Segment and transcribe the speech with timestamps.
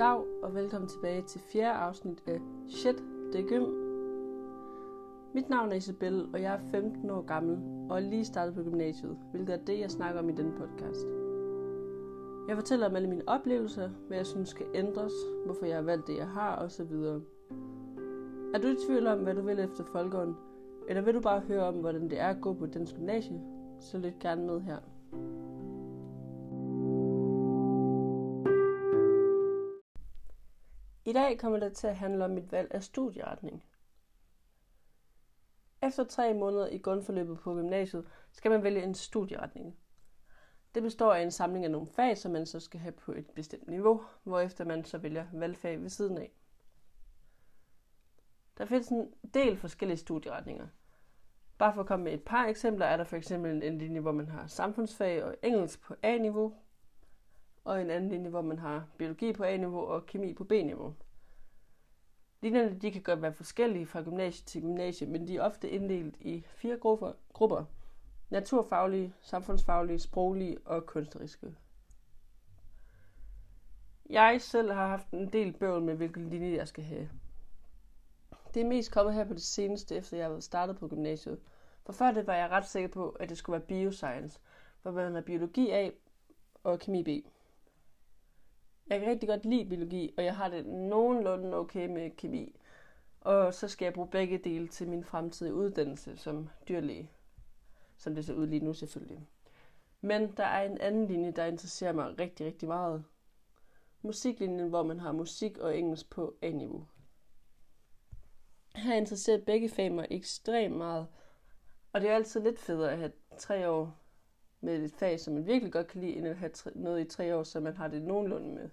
[0.00, 3.64] Dag og velkommen tilbage til fjerde afsnit af Shit, det er gym.
[5.34, 7.58] Mit navn er Isabel, og jeg er 15 år gammel
[7.90, 11.06] og er lige startet på gymnasiet, hvilket er det, jeg snakker om i denne podcast.
[12.48, 15.12] Jeg fortæller om alle mine oplevelser, hvad jeg synes skal ændres,
[15.44, 16.92] hvorfor jeg har valgt det, jeg har osv.
[18.54, 20.36] Er du i tvivl om, hvad du vil efter folkeånden,
[20.88, 23.40] eller vil du bare høre om, hvordan det er at gå på dansk gymnasie,
[23.80, 24.78] så lyt gerne med her.
[31.10, 33.64] I dag kommer det til at handle om mit valg af studieretning.
[35.82, 39.76] Efter tre måneder i grundforløbet på gymnasiet, skal man vælge en studieretning.
[40.74, 43.26] Det består af en samling af nogle fag, som man så skal have på et
[43.34, 46.32] bestemt niveau, hvorefter man så vælger valgfag ved siden af.
[48.58, 50.66] Der findes en del forskellige studieretninger.
[51.58, 54.12] Bare for at komme med et par eksempler, er der for eksempel en linje, hvor
[54.12, 56.54] man har samfundsfag og engelsk på A-niveau,
[57.64, 60.94] og en anden linje, hvor man har biologi på A-niveau og kemi på B-niveau.
[62.42, 66.16] Linjerne de kan godt være forskellige fra gymnasie til gymnasie, men de er ofte inddelt
[66.20, 67.64] i fire grupper, grupper.
[68.30, 71.54] Naturfaglige, samfundsfaglige, sproglige og kunstneriske.
[74.10, 77.10] Jeg selv har haft en del bøvl med, hvilken linje jeg skal have.
[78.54, 81.40] Det er mest kommet her på det seneste, efter jeg havde startet på gymnasiet.
[81.86, 84.40] For før det var jeg ret sikker på, at det skulle være bioscience,
[84.82, 85.90] hvor man har biologi A
[86.64, 87.26] og kemi B.
[88.90, 92.60] Jeg kan rigtig godt lide biologi, og jeg har det nogenlunde okay med kemi.
[93.20, 97.10] Og så skal jeg bruge begge dele til min fremtidige uddannelse som dyrlæge.
[97.96, 99.26] Som det ser ud lige nu selvfølgelig.
[100.00, 103.04] Men der er en anden linje, der interesserer mig rigtig, rigtig meget.
[104.02, 106.86] Musiklinjen, hvor man har musik og engelsk på A-niveau.
[108.74, 111.06] Her interesserer begge fag mig ekstremt meget.
[111.92, 113.96] Og det er altid lidt federe at have tre år
[114.60, 117.36] med et fag, som man virkelig godt kan lide, end at have noget i tre
[117.36, 118.70] år, så man har det nogenlunde med.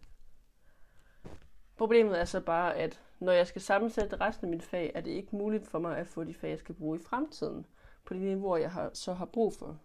[1.78, 5.12] Problemet er så bare, at når jeg skal sammensætte resten af mit fag, er det
[5.12, 7.66] ikke muligt for mig at få de fag, jeg skal bruge i fremtiden,
[8.06, 9.80] på de niveauer, jeg har, så har brug for.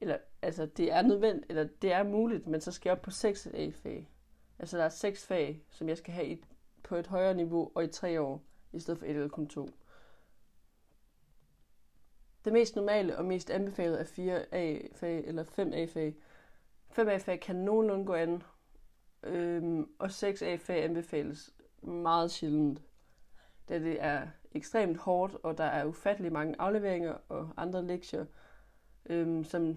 [0.00, 3.10] Eller, altså, det er nødvendigt, eller det er muligt, men så skal jeg op på
[3.10, 4.10] seks A-fag.
[4.58, 6.44] Altså, der er seks fag, som jeg skal have i,
[6.82, 9.68] på et højere niveau og i tre år, i stedet for et eller kun to.
[12.48, 16.14] Det mest normale og mest anbefalede er 4 A-fag eller 5 A-fag.
[16.90, 18.42] 5 A-fag kan nogenlunde gå an,
[19.22, 22.82] øhm, og 6 A-fag anbefales meget sjældent,
[23.68, 28.26] da det er ekstremt hårdt, og der er ufattelig mange afleveringer og andre lektier,
[29.06, 29.76] øhm, som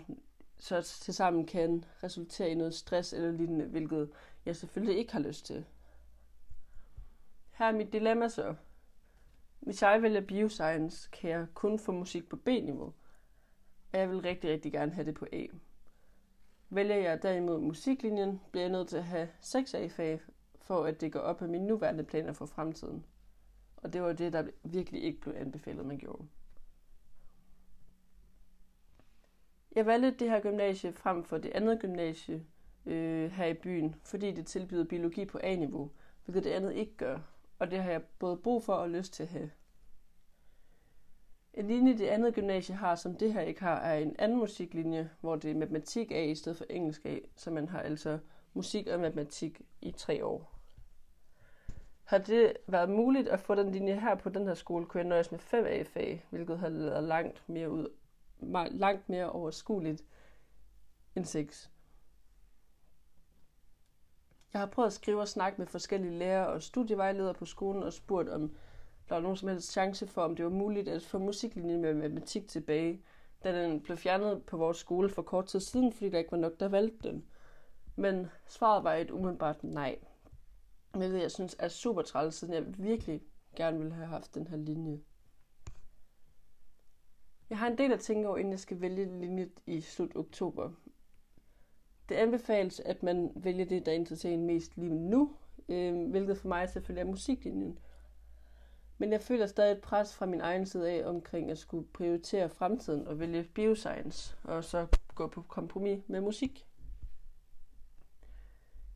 [0.58, 4.10] så tilsammen kan resultere i noget stress eller lignende, hvilket
[4.46, 5.66] jeg selvfølgelig ikke har lyst til.
[7.52, 8.56] Her er mit dilemma så.
[9.62, 12.94] Hvis jeg vælger bioscience, kan jeg kun få musik på B-niveau,
[13.94, 15.46] og jeg vil rigtig, rigtig gerne have det på A.
[16.70, 20.22] Vælger jeg derimod musiklinjen, bliver jeg nødt til at have 6 A-fag,
[20.62, 23.06] for at det går op med mine nuværende planer for fremtiden.
[23.78, 26.28] Og det var det, der virkelig ikke blev anbefalet, man gjorde.
[29.76, 32.46] Jeg valgte det her gymnasie frem for det andet gymnasie
[32.86, 35.92] øh, her i byen, fordi det tilbyder biologi på A-niveau,
[36.26, 37.20] hvilket det andet ikke gør
[37.62, 39.52] og det har jeg både brug for og lyst til at have.
[41.54, 45.10] En linje, det andet gymnasie har, som det her ikke har, er en anden musiklinje,
[45.20, 48.20] hvor det er matematik A i stedet for engelsk A, så man har altså
[48.54, 50.60] musik og matematik i tre år.
[52.04, 55.10] Har det været muligt at få den linje her på den her skole, kunne jeg
[55.10, 57.88] nøjes med 5 A-fag, hvilket har været langt mere, ud,
[58.72, 60.04] langt mere overskueligt
[61.16, 61.72] end 6.
[64.54, 67.94] Jeg har prøvet at skrive og snakke med forskellige lærere og studievejledere på skolen og
[67.94, 68.56] spurgt, om
[69.10, 71.94] der var nogen som helst chance for, om det var muligt at få musiklinjen med
[71.94, 73.02] matematik tilbage,
[73.44, 76.38] da den blev fjernet på vores skole for kort tid siden, fordi der ikke var
[76.38, 77.26] nok, der valgte den.
[77.96, 80.00] Men svaret var et umiddelbart nej.
[80.98, 83.22] Hvilket jeg synes er super træls, siden jeg virkelig
[83.56, 85.00] gerne ville have haft den her linje.
[87.50, 90.72] Jeg har en del at tænke over, inden jeg skal vælge linje i slut oktober.
[92.12, 95.36] Det anbefales, at man vælger det, der interesserer en mest lige nu,
[95.70, 97.80] øh, hvilket for mig selvfølgelig er musiklinjen.
[98.98, 102.50] Men jeg føler stadig et pres fra min egen side af omkring at skulle prioritere
[102.50, 106.68] fremtiden og vælge bioscience, og så gå på kompromis med musik.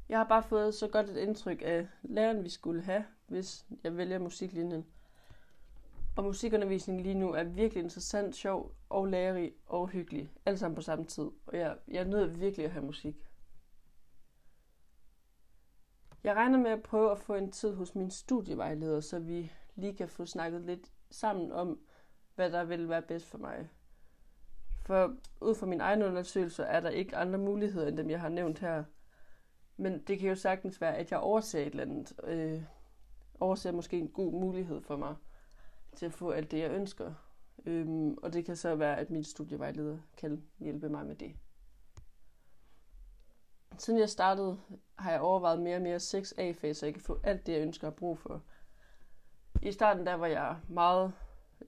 [0.09, 3.97] Jeg har bare fået så godt et indtryk af læreren, vi skulle have, hvis jeg
[3.97, 4.85] vælger musiklinjen.
[6.15, 10.31] Og musikundervisningen lige nu er virkelig interessant, sjov og lærerig og hyggelig.
[10.45, 11.31] Alt sammen på samme tid.
[11.47, 13.29] Og jeg, jeg nyder virkelig at have musik.
[16.23, 19.95] Jeg regner med at prøve at få en tid hos min studievejleder, så vi lige
[19.95, 21.79] kan få snakket lidt sammen om,
[22.35, 23.69] hvad der vil være bedst for mig.
[24.85, 28.29] For ud fra min egen undersøgelse er der ikke andre muligheder end dem, jeg har
[28.29, 28.83] nævnt her.
[29.77, 32.13] Men det kan jo sagtens være, at jeg overser et eller andet.
[32.23, 32.63] Øh,
[33.39, 35.15] overser måske en god mulighed for mig
[35.95, 37.13] til at få alt det, jeg ønsker.
[37.65, 41.35] Øhm, og det kan så være, at min studievejleder kan hjælpe mig med det.
[43.77, 44.59] Siden jeg startede,
[44.95, 47.61] har jeg overvejet mere og mere 6 A-fag, så jeg kan få alt det, jeg
[47.61, 48.41] ønsker at bruge for.
[49.61, 51.13] I starten der var jeg meget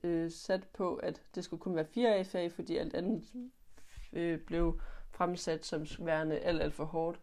[0.04, 3.24] øh, sat på, at det skulle kun være 4 A-fag, fordi alt andet
[4.14, 7.20] øh, blev fremsat som værende alt, alt for hårdt.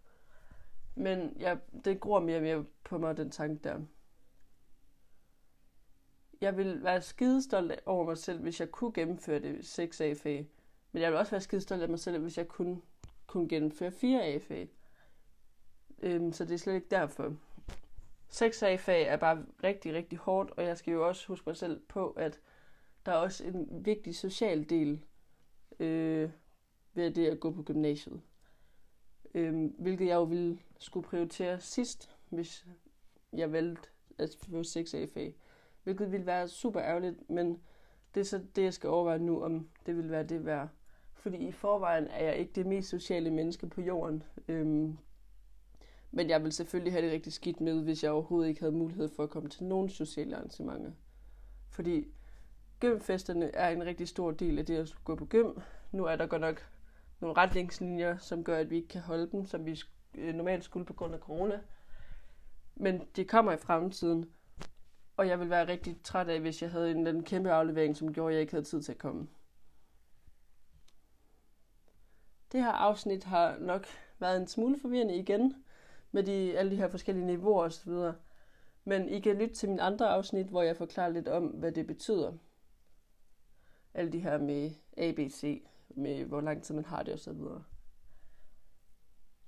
[0.94, 3.80] Men jeg, det gror mere og mere på mig, den tanke der.
[6.40, 10.48] Jeg vil være skidestolt over mig selv, hvis jeg kunne gennemføre det 6 A-fag.
[10.92, 12.80] Men jeg vil også være skidestolt af mig selv, hvis jeg kunne,
[13.26, 14.68] kunne gennemføre 4 A-fag.
[16.02, 17.36] Øhm, så det er slet ikke derfor.
[18.28, 21.80] 6 A-fag er bare rigtig, rigtig hårdt, og jeg skal jo også huske mig selv
[21.88, 22.40] på, at
[23.06, 25.04] der er også en vigtig social del
[25.80, 26.30] øh,
[26.94, 28.20] ved det at gå på gymnasiet.
[29.34, 32.66] Øhm, hvilket jeg jo ville skulle prioritere sidst, hvis
[33.32, 33.88] jeg valgte
[34.18, 35.34] at få 6 A-fag.
[35.84, 37.60] Hvilket ville være super ærgerligt, men
[38.14, 40.68] det er så det, jeg skal overveje nu, om det ville være det værd.
[41.14, 44.22] Fordi i forvejen er jeg ikke det mest sociale menneske på jorden.
[44.48, 44.98] Øhm,
[46.10, 49.08] men jeg vil selvfølgelig have det rigtig skidt med, hvis jeg overhovedet ikke havde mulighed
[49.08, 50.90] for at komme til nogen sociale arrangementer.
[51.70, 52.06] Fordi
[52.80, 55.50] gymfesterne er en rigtig stor del af det at gå på gym.
[55.92, 56.66] Nu er der godt nok
[57.20, 59.80] nogle retningslinjer, som gør, at vi ikke kan holde dem, som vi
[60.14, 61.60] øh, normalt skulle på grund af corona.
[62.76, 64.30] Men de kommer i fremtiden,
[65.16, 68.12] og jeg vil være rigtig træt af, hvis jeg havde en, den kæmpe aflevering, som
[68.12, 69.28] gjorde, at jeg ikke havde tid til at komme.
[72.52, 73.86] Det her afsnit har nok
[74.18, 75.64] været en smule forvirrende igen,
[76.12, 77.92] med de, alle de her forskellige niveauer osv.
[78.84, 81.86] Men I kan lytte til min andre afsnit, hvor jeg forklarer lidt om, hvad det
[81.86, 82.32] betyder.
[83.94, 87.40] Alle de her med ABC, med hvor lang tid man har det osv.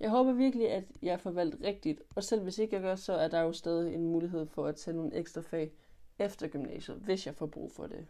[0.00, 3.12] Jeg håber virkelig, at jeg får valgt rigtigt, og selv hvis ikke jeg gør, så
[3.12, 5.72] er der jo stadig en mulighed for at tage nogle ekstra fag
[6.18, 8.06] efter gymnasiet, hvis jeg får brug for det.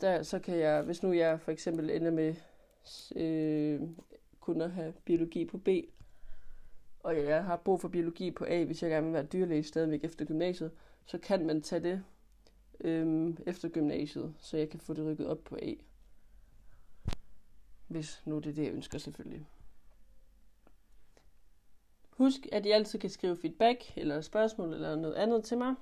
[0.00, 2.34] Der, så kan jeg, hvis nu jeg for eksempel ender med
[3.16, 3.80] øh,
[4.40, 5.68] kun at have biologi på B,
[7.00, 10.04] og jeg har brug for biologi på A, hvis jeg gerne vil være dyrlæge stadigvæk
[10.04, 10.70] efter gymnasiet,
[11.04, 12.04] så kan man tage det
[12.80, 15.74] øh, efter gymnasiet, så jeg kan få det rykket op på A.
[17.88, 19.46] Hvis nu det er det, jeg ønsker selvfølgelig.
[22.16, 25.74] Husk, at I altid kan skrive feedback eller spørgsmål eller noget andet til mig.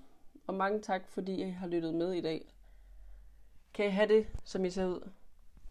[0.47, 2.53] Og mange tak, fordi I har lyttet med i dag.
[3.75, 5.11] Kan I have det, som I ser ud?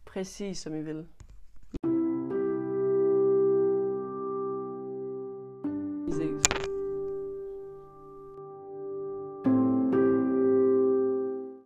[0.06, 1.07] Præcis som I vil.
[6.06, 6.53] Vi ses.